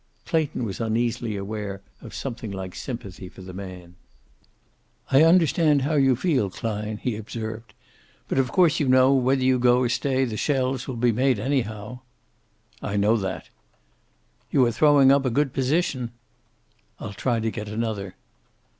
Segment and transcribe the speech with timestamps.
[0.25, 3.93] Clayton was uneasily aware of something like sympathy for the man.
[5.11, 7.75] "I understand how you feel, Klein," he observed.
[8.27, 11.37] "But of course you know, whether you go or stay, the shells will be made,
[11.37, 11.99] anyhow."
[12.81, 13.49] "I know that."
[14.49, 16.09] "You are throwing up a good position."
[16.99, 18.15] "I'll try to get another."